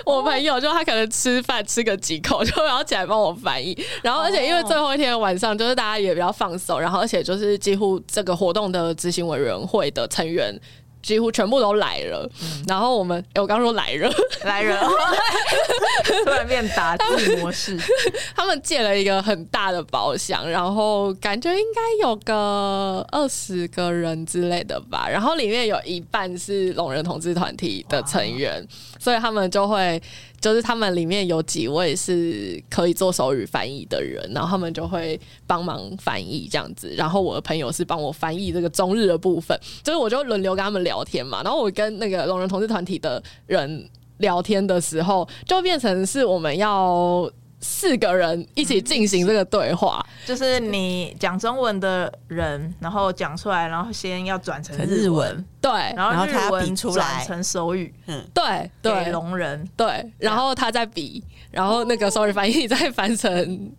[0.03, 3.77] 我朋友，就他可能吃饭吃个几口，就然后起来帮我翻译。
[4.01, 10.59] 然后，而且因为最后一天晚上，就是大家也比较放松，然后而且就是几乎这个活动的执行委员会的成员。
[11.01, 14.11] 几乎全部都来了，嗯、然后我们，欸、我刚说来人，
[14.43, 14.77] 来人，
[16.25, 17.77] 突然变打字模式。
[18.35, 25.07] 他们借了一个很大的包厢，然后感觉应该有个二十个人之类的吧。
[25.09, 28.65] 然后里面有一半是聋人同志团体的成员，
[28.99, 30.01] 所以他们就会。
[30.41, 36.93] 就是他们里面有几位是可以做手语翻译的人，然后他们就会帮忙翻译这样子。
[36.97, 41.43] 然后我的朋友是帮我翻译这个中日的部分，就是我就轮流跟他们聊天嘛。
[41.43, 47.31] 然后我跟那个聋人同志团体的人聊天的时候，就变成是我们要。
[47.61, 63.31] 四个人一起进行这个对话，就是你讲中文的人，然后讲出来，然后先要转成日文，对，然后日文转成手语，嗯，对，对，聋人，对，然后他再比，然后那个手语翻译再翻成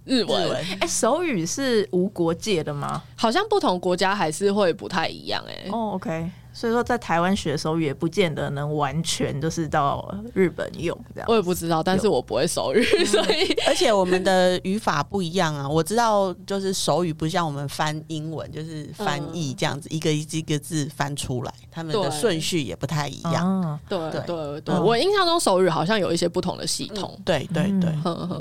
[0.05, 0.57] 日文。
[0.81, 3.03] 哎，手语是无国界的吗？
[3.16, 6.31] 好像不同国家还是会不太一样，哎，哦，OK。
[6.53, 11.27] 所以说，在台湾学手语也不见得能完全就是到日本用这样。
[11.31, 15.67] 我也不知道，但是我不会手语，所以而且我们的语法不一样啊。
[15.67, 23.81] 我知道，就是手语不像我们翻英文，就是翻译这样子，一个一个字翻出来，他们的顺序也不太一样。
[23.88, 27.19] 对对对对，我印象中手语好像有一些不同的系统。
[27.25, 27.91] 对对对，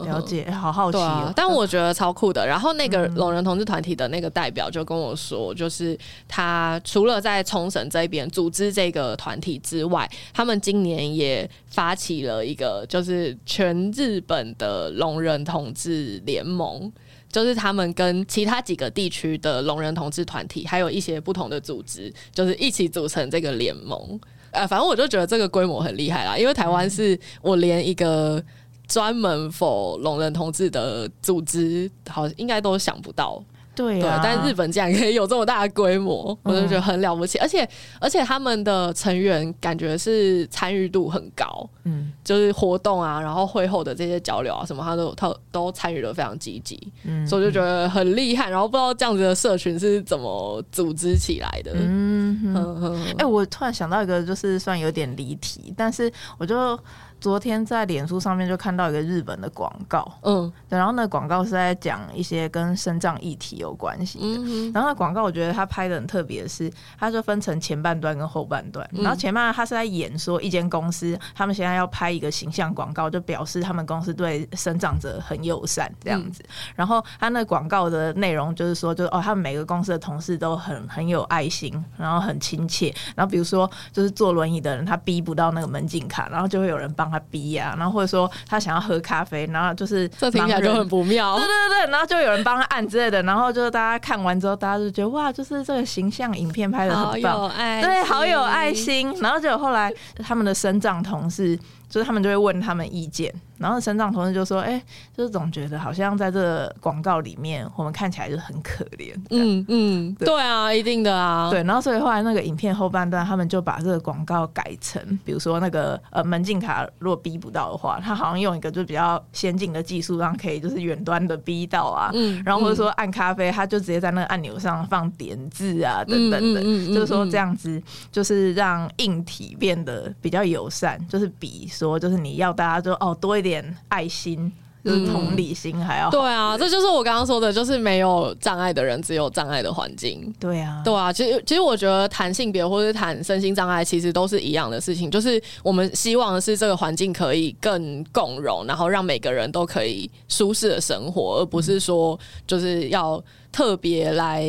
[0.05, 0.97] 了解，好好奇。
[1.33, 2.45] 但我觉得超酷的。
[2.45, 5.97] 然后那个聋人同志团体的那个代表就跟我说，就是
[6.27, 8.00] 他除了在冲绳这。
[8.07, 16.91] 边组织这个团体之外，他们今年也发起了一个，就是全日本的聋人同志联盟，
[17.31, 24.19] 就是他们跟其他几个地区的聋人同志团体，还有一些不同的组织，就是一起组成这个联盟。
[24.51, 28.43] 呃，反正我就觉得这个规模很厉害啦，因为台湾是我连一个
[28.85, 33.41] 专门 for 聋人同志的组织，好应该都想不到。
[33.81, 37.37] 对啊，对，但日本竟然可以有这么大的规模，我就觉得很了不起。
[37.39, 37.67] 嗯、而且，
[37.99, 48.49] 而且他们的成员感觉是参与度很高，嗯，就是活动啊，然后会后的这些交流啊什么，他都他都参与的非常积极，嗯，所以我就觉得很厉害。
[48.49, 53.03] 然后不知道这样子的社群是怎么组织起来的，嗯嗯。
[53.11, 56.79] 哎、欸，我突然想到一个，就是算有点离题，但是我就。
[57.21, 87.10] 昨天在脸书上面就看到一个日本的广告，嗯，然后那广告是在讲一些跟生长议题有关系的，嗯、然后那广告我觉得他拍的很特别的是，他就分成前半段跟后半段，嗯、然后前半段他是在演说一间公司，他们现在要拍一个形象广告，就表示他们公司对生长者很友善这样子，嗯、然后他那广告的内容就是说，就是哦，他们每个公司的同事都很很有爱心，然后很亲切，然后比如说就是坐轮椅的人他逼不到那个门禁卡，然后就会有人帮。
[87.11, 91.35] 他逼呀，然后或者说他想要喝咖啡，然后就是这听起来就很不妙。
[91.37, 99.13] 对对对，然后就有人帮他按之类的，然后就是大家看完之后，大家就觉得哇，就是这个形象影片拍的很棒，对，好有爱心。
[99.19, 99.93] 然后结果后来
[100.23, 101.59] 他们的生长同事。
[101.91, 111.49] 就是他们就会问他们意见，然后省长同事就说：“哎、欸，就是总觉得好像在这个广告里面，我们看起来就很可怜。”嗯嗯，对，对啊，一定的啊。
[111.51, 122.09] 对，然后所以后来那个影片后半段，他们就把这个广告改成，比如说那个呃门禁卡如果逼不到的话，他好像用一个就比较先进的技术，让可以就是远端的逼到啊。
[122.13, 122.41] 嗯。
[122.45, 131.67] 然后或者说按咖啡，他就直接在那个按钮上放点字啊等等的，就是说这样子就是让硬体变得比较友善，就是比。
[131.87, 134.51] 说就是你要大家就哦多一点爱心，
[134.83, 140.33] 就是同理心还要、嗯、对啊，这就是我刚刚说的，就是没有障碍的人只有障碍的环境。
[140.39, 154.43] 对啊，对啊，其实其实我觉得谈性别或者谈身心障碍其实都是一样的事情，就是我们希望的是这个环境可以更共融，然后让每个人都可以舒适的生活，而不是说就是要特别来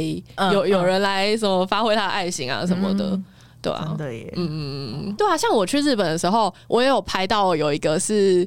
[0.53, 3.11] 有、嗯、有人来什么发挥他的爱心啊什么的。
[3.11, 3.25] 嗯
[3.62, 3.96] 对啊，
[4.35, 8.46] 嗯嗯嗯，对啊，像我去日本的时候，我也有拍到有一个是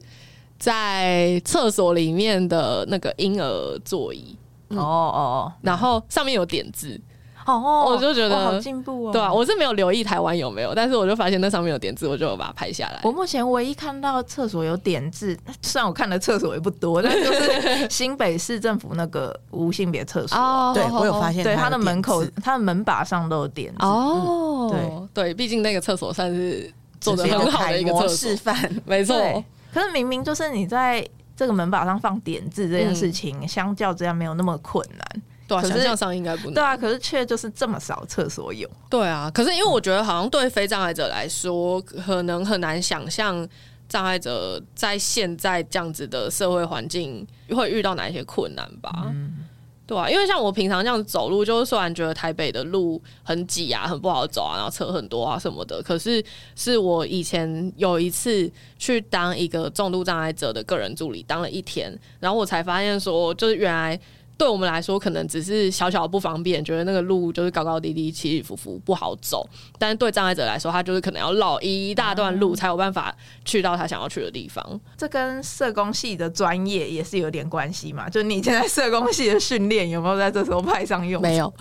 [0.59, 4.37] 在厕所里面的那个婴儿座椅，
[4.69, 6.99] 哦哦，然后上面有点字。
[7.45, 9.11] 哦，我就觉得好进步哦。
[9.11, 12.99] 对啊，我是没有留意台湾有没有，但是我就发现那上面有点字，我就把它拍下来。
[13.03, 20.37] 我目前唯一看到厕所有点字，虽然我看的厕所也不多，但就是 新北市政府那个无性别厕所。
[20.37, 23.85] 哦，对我有发现，对它的门口、它的门把上都有点字。
[23.85, 24.69] 哦，
[25.13, 29.15] 对对，毕竟那个厕所算是做的很好的一个厕所示范，没错。
[29.71, 31.05] 可是明明就是你在
[31.35, 35.21] 这个门把上放点字这件事情，相较之下没有那么困难。
[35.47, 36.53] 对啊，想象上应该不能。
[36.53, 38.69] 对啊，可是却就是这么少厕所有。
[38.89, 43.47] 对啊，可是因为我觉得好像对非障碍者来说，可能很难想象
[43.87, 48.91] 障碍者在现在这样子的社会环境会遇到哪一些困难吧。
[49.05, 49.45] 嗯
[49.87, 63.99] 对啊，因为像我平常这样走路，就是虽然觉得台北的路很挤啊，很不好走啊，然后车很多啊什么的，可是是我以前有一次去当一个重度障碍者的个人助理，当了一天，然后我才发现说，就是原来。
[64.37, 69.47] 对我们来说，可能只是小小的不方便，觉得那个路就是高高低低、起起伏伏不好走。
[69.79, 74.65] 但是对障碍者来说，他就是可能要绕一大段路，才有办法去到他想要去的地方。
[74.69, 78.09] 嗯、这跟社工系的专业也是有点关系嘛？
[78.09, 81.21] 就你现在社工系的训练有没有在这时候派上用？
[81.21, 81.53] 没有。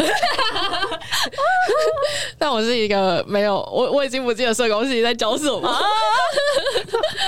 [2.38, 5.68] 但我是一个没有，我我已经不记得社工系在教什么。
[5.68, 5.80] 啊、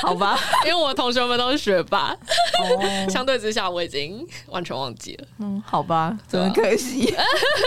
[0.03, 5.27] 好吧， 因为我同学们都是学霸，哦、相对之下我已经完全忘记了。
[5.39, 7.15] 嗯，好吧，真可惜。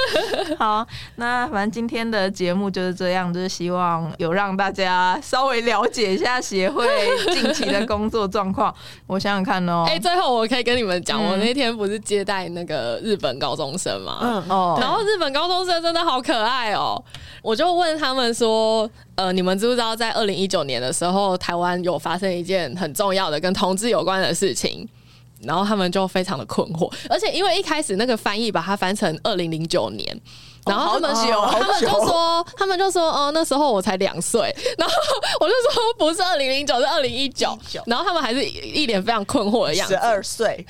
[0.57, 0.85] 好，
[1.17, 6.87] 那反正今天的节目就是这样，就是希望有让大家稍微了解一下协会
[7.31, 8.73] 近期的工作状况。
[9.05, 14.43] 我想想看哦， 哎、欸，最后我可以跟你们讲，嗯、我那天不是接待那个日本高中生嘛，嗯。
[14.49, 16.99] 哦，然后日本高中生真的好可爱哦，
[17.43, 24.89] 我就问他们说，呃，你们知不知道在二零一九年的时候，台湾有发生一件很重要的跟同志有关的事情？
[25.41, 30.21] 然后他们就非常的困惑，而且因为一开始那个翻译把它翻成二零零九年，
[30.65, 34.93] 然后他们他们就说他们就说哦，那时候我才两岁，然后
[35.39, 40.65] 我就说不是二零零九是二零一九，然后他们还是一脸非常困惑的样子，十二岁，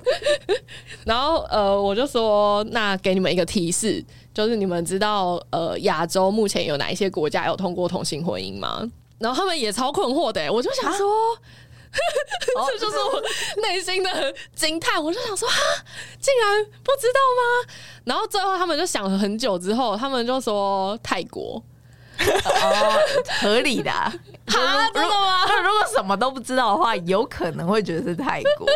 [1.04, 4.04] 然后呃我就说那给你们一个提示，
[4.34, 8.86] 就是你们知道呃亚洲目前有哪一些国家有通过同性婚姻吗？
[9.18, 11.08] 然后他们也超困惑的，我就想说。
[12.68, 13.22] 这就是我
[13.62, 15.54] 内心的惊叹，我就想说啊，
[16.20, 17.74] 竟然不知道吗？
[18.04, 21.62] 然后最后他们就想了很久之后，他们就说泰国，
[22.18, 23.00] 哦，
[23.40, 24.12] 合理的啊，
[24.46, 25.44] 真的吗？
[25.46, 28.66] 那如果什么都不知道的话，有可能会觉得是泰国。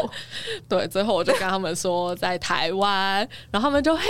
[0.68, 3.18] 对，最后我就跟他们说在台湾，
[3.50, 4.04] 然后他们就嘿，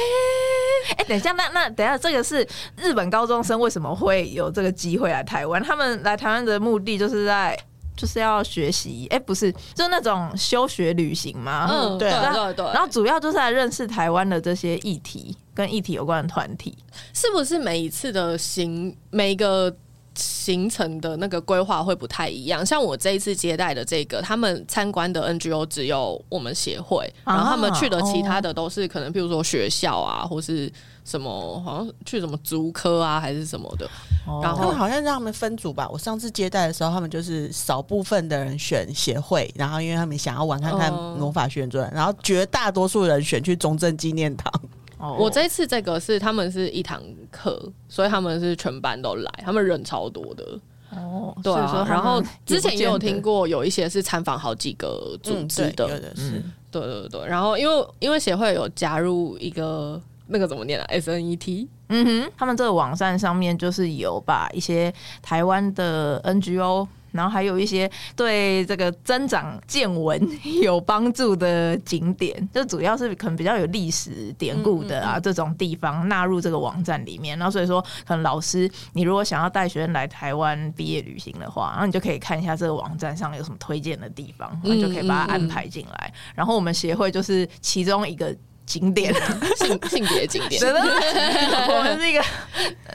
[0.96, 2.46] 哎，等一下，那那等一下，这个是
[2.76, 5.62] 日本高中生为什么会有这个机会来台湾？
[5.62, 7.58] 他们来台湾的目的就是在。
[7.96, 11.68] 就是要学习，哎、欸，不是，就是那种休学旅行嘛。
[11.70, 12.66] 嗯，对对对，对。
[12.72, 16.76] 然后主要就是来认识台湾的这些议题，跟议题有关的团体。
[17.12, 19.74] 是不是每一次的行，每一个
[20.14, 22.64] 行程的那个规划会不太一样？
[22.66, 30.72] 像我这一次接待的这个，他们参观的 NGO 只有我们协会，然后他们去的其他的都是可能，譬如说学校啊，或是。
[31.04, 33.86] 什么好像去什么足科啊，还是什么的？
[34.26, 35.86] 哦、然后好像让他们分组吧。
[35.92, 44.50] 我上次接待的时候，他们就是少部分的人选协会，然后因为他们想要玩看看魔法旋转，然后绝大多数人选去中正纪念堂。
[44.96, 50.58] 哦，我这次这个是他们是一堂课，所以他们是全班都来，他们人超多的。
[50.88, 51.84] 哦，对啊。
[51.86, 57.26] 然后之前也有听过有一些是参访好几个组织的，嗯、的是，对对对。
[57.26, 60.00] 然后因为因为协会有加入一个。
[60.26, 61.68] 那个怎么念啊？S N E T。
[61.88, 70.18] 嗯哼，他们这个网站上面就是有把一些台湾的 N G O，然后还有一些对这个增长见闻
[70.62, 77.38] 有帮助的景点，就主要是可能比较有历史典故的啊，这种地方纳入这个网站里面。
[77.38, 86.12] 然后所以说，可能老师你如果想要带学生来台湾毕业旅行的话，然后你就可以看一下这个网站上有什么推荐的地方，然后就可以把它安排进来。
[86.34, 88.34] 然后我们协会就是其中一个。
[88.66, 89.14] 景点
[89.56, 90.60] 性性别景点，
[91.68, 92.22] 我们是一个，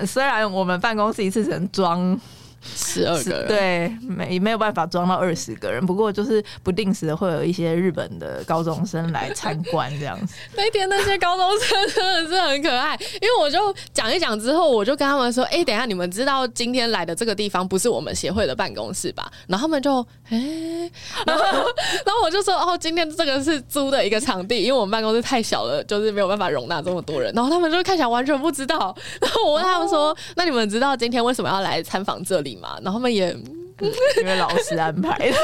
[0.05, 2.20] 虽然我们办公室一次只能装。
[2.62, 5.86] 十二个人，对，没没有办法装到二十个人。
[5.86, 10.36] 不过就是不定时的会有一些日本的高中生来参观这样子。
[10.55, 20.91] 那天那些高中生真的是很可爱，因为我就讲一讲之后，我就跟他们说：“哎、欸，等一下，你们知道今天来的这个地方不是我们协会的办公室吧？”然后他们就哎、欸，
[21.26, 28.95] 然后然后我就说：“哦，今天这个是租的一个场地，因为我们办公室太小了，就是没有办法容纳这么多人。”然后他们就看起来完全不知道。
[29.22, 33.36] 然后我问他们说：“那你们知道今天为什么要来参访这里？”嘛，然后他们也。
[34.21, 35.25] 因为老师安排的，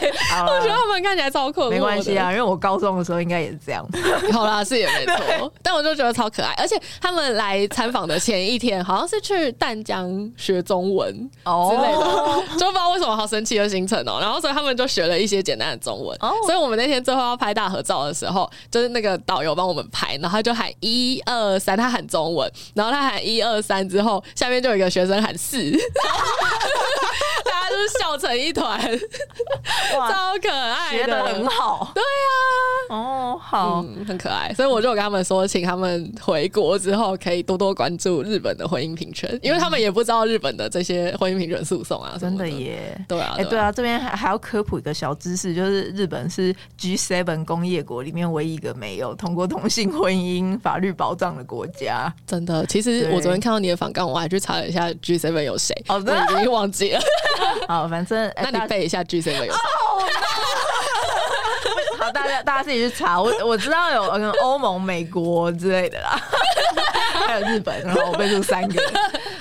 [0.00, 1.70] 对，我觉得他们看起来超可爱。
[1.70, 3.86] 没关系啊，因为我高中的时候应该也是这样。
[4.32, 6.52] 好啦，是也没错，但我就觉得超可爱。
[6.58, 14.18] 而且他们来参访的前一天，好像是去淡江学中文哦之类的，就不知道为什么好神奇的行程哦。
[14.20, 16.16] 然后所以他们就学了一些简单的中文。
[16.20, 25.72] 哦所以我们那天最后要拍大合照的时候，就是那个导游帮我们拍，然后他就喊一二三，他喊中文，然后他喊一二三之后，下面就有一个学生喊四。
[27.74, 28.80] 就是笑成一团，
[29.90, 31.90] 超可爱的，学得很好。
[31.92, 34.52] 对啊，哦，好、嗯，很可爱。
[34.54, 42.96] 所以我就跟他们说，请他们回国之后可以多多关注日本的婚姻平权，因为他们也不知道日本的这些婚姻平权诉讼啊，真的耶。
[43.08, 52.14] 对啊，哎，对啊，这边还还要科普一个小知识，就是日本是 G7 工业国里面唯一一个没有通过同性婚姻法律保障的国家。
[52.24, 57.00] 真的，其实我昨天看到你的访纲，我还去查了一下 G7 有谁，哦，我已经忘记了。
[57.68, 59.50] 好，反正那你背一下 G7 有谁。
[61.98, 63.20] 好，大家大家自己去查。
[63.20, 64.02] 我我知道有
[64.42, 66.20] 欧盟、美国之类的啦，
[67.26, 68.82] 还有日本，然后我背出三个。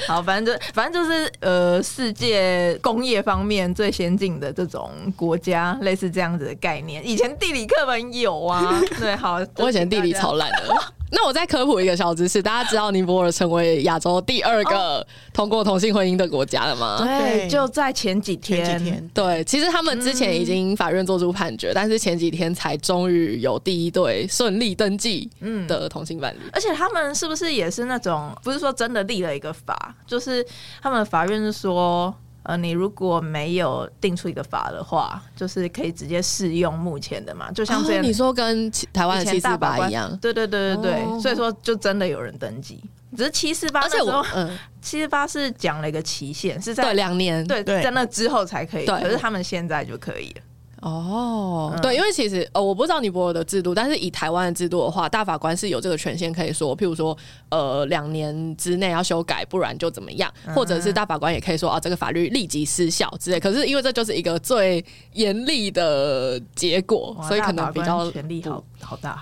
[0.07, 7.05] 好，反正就反正就是呃，世界工业方面最先进的这种国家，类似这样子的概念。
[7.05, 8.79] 以前地理课本有啊。
[8.99, 10.73] 对，好，我以前地理超烂的。
[11.15, 16.97] 那我再科普一个小知识，大家知道尼泊尔成为亚洲第二个通过同性婚姻的国家了吗？
[16.99, 18.65] 对，就在前几天。
[18.65, 25.29] 前几天，对，其实他们之前已经法院做出判决，嗯、但是前几天才终于有第一对顺利登记
[25.67, 26.39] 的同性伴侣。
[26.51, 30.43] 而且他们是不是也是那种，不是说真的立了一个法，就是
[30.81, 32.13] 他们法院是说。
[32.43, 38.03] 呃，你如果没有定出一个法的话，就是可以直接适用目前的嘛，就像这样。
[38.03, 42.83] 哦、你说跟台湾的七四八一样，对对对对对，哦、所以说就真的有人登记，
[43.15, 50.41] 只是七四八，而且我嗯，七四八是讲了一个期限，是在两年，对，对在那之后才可以，可是他们现在就可以了。
[50.83, 57.17] 哦，嗯、对，因为其实呃，我不知道尼泊尔的制度，但是以台湾的制度的话，大法官是有这个权限，可以说，譬如说，
[57.49, 63.39] 呃，两年之内要修改，不然就怎么样，或者是大法官也可以说啊，这个法律立即失效之类。
[63.39, 69.21] 可是因为这就是一个最严厉的结果，所以可能比较权力好好大。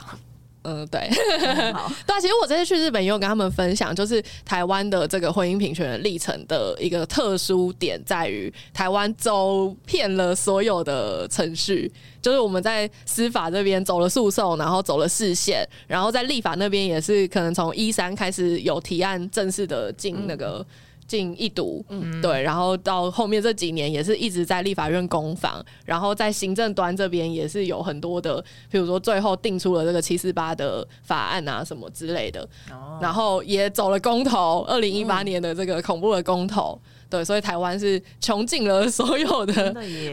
[0.64, 1.10] 嗯，对，
[1.40, 2.20] 嗯、好 对啊。
[2.20, 11.92] 其实我这次去日本也有跟他们分享，就是台湾的这个婚姻平权的历程的一个特殊点，在于台湾走遍了所有的程序，
[12.22, 20.60] 就是我们在司法这边走了诉讼，然后走了视线，然后在立法那边也是可能从一三开始有提案正式的进那个。
[20.60, 20.66] 嗯
[21.12, 39.54] 进一读，嗯，对，然后到后面这几年也是一直在立法院攻防，然后在行政端这边也是有很多的，比如说最后定出了这个七四八的法案啊什么之类的，哦，然后也走了公投，二零一八年的这个恐怖的公投，嗯，对，所以台湾是穷尽了所有的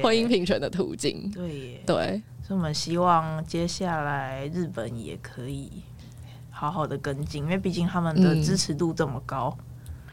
[0.02, 5.70] 婚姻平权的途径，对耶，对，所以我们希望接下来日本也可以
[6.50, 9.56] 好好的跟进，因为毕竟他们的支持度这么高。
[9.60, 9.64] 嗯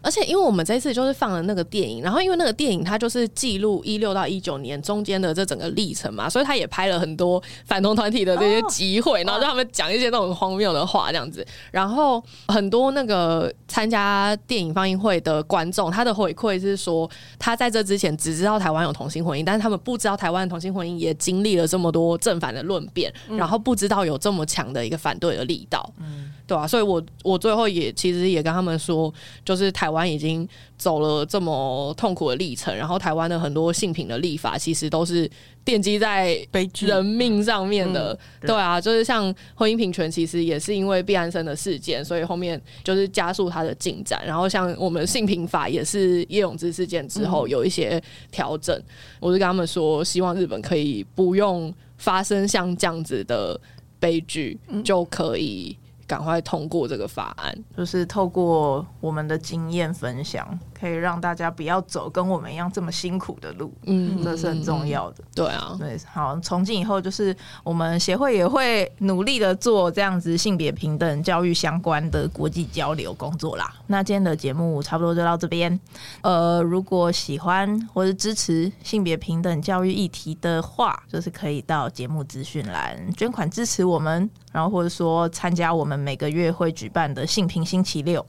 [0.06, 11.43] 而且，因为我们这一次就是放了那个电影，然后因为那个电影它就是记录一六到一九年中间的这整个历程嘛，所以他也拍了很多反同团体的这些集会，然后让他们讲一些那种荒谬的话这样子。
[11.72, 25.91] 然后很多那个参加电影放映会的观众，他的回馈是说，他在这之前只知道台湾有同性婚姻，但是他们不知道台湾的同性婚姻也经历了这么多正反的论辩，然后不知道有这么强的一个反对的力道。
[25.97, 26.32] 嗯。
[26.48, 29.12] 对啊，所以我我最后也其实也跟他们说，
[29.43, 35.28] 就是台湾已经走了这么痛苦的历程，然后台湾的很多性品的立法其实都是
[35.66, 36.38] 奠基在
[36.80, 38.14] 人命上面的。
[38.14, 44.22] 嗯、对，对啊，就是像婚姻平权，其实也是因为毕安生的事件，所以后面就是加速它的进展。
[44.24, 48.78] 然后像我们性平法也是叶永志事件之后有一些调整。
[48.78, 48.86] 嗯、
[49.20, 53.60] 我就跟他们说，希望日本可以不用发生像这样子的
[54.00, 55.76] 悲剧，就可以。
[56.08, 60.47] 赶快通过这个法案，就是透过我们的经验分享，
[60.80, 63.74] 可以让大家不要走跟我们一样这么辛苦的路。
[63.84, 65.24] 嗯，这是很重要的。
[65.34, 73.74] 对啊，对，好，从今以后就是我们协会也会努力的做这样子性别平等教育相关的国际交流工作啦。
[73.88, 75.80] 那今天的节目差不多就到这边。
[76.22, 86.06] 呃，如果喜欢或者支持性别平等教育议题的话，就是可以到节目资讯栏捐款支持我们，然后或者说参加我们。
[86.06, 88.24] 每个月会举办的性平星期六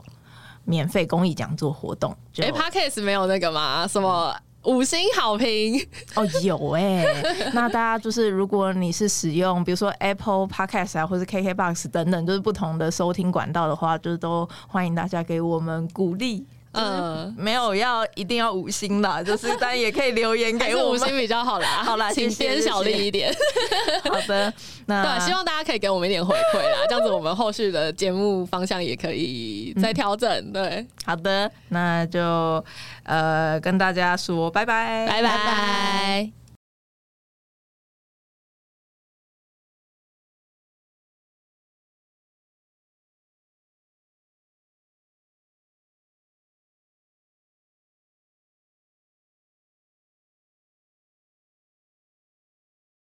[0.64, 3.86] 免费公益讲座活动，哎，Podcast 没有那个吗？
[3.86, 5.78] 什么五星好评？
[6.14, 7.50] 哦，有哎、欸。
[7.52, 16.46] 那大家就是，如果你是使用比如说 Apple Podcast 啊，或是 KKBox 等等，就是不同的收听管道的话，就是都欢迎大家给我们鼓励。
[16.76, 21.66] 嗯，没有要一定要五星啦， 就是大家也可以留言给我，五星比较好啦。
[21.84, 23.34] 好啦，请先小力一点。
[24.04, 24.52] 好的，
[24.86, 30.30] 那对，希望大家可以给我们一点回馈啦，这样子我们后续的节目方向也可以再调整。
[30.30, 32.64] 嗯、对，好的，那就
[33.04, 35.28] 呃跟大家说拜拜，拜拜。
[35.28, 36.45] 拜拜。